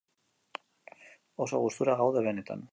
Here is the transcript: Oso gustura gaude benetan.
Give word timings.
Oso 1.47 1.61
gustura 1.67 1.99
gaude 2.03 2.29
benetan. 2.31 2.69